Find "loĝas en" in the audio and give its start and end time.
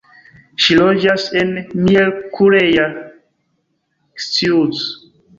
0.77-1.51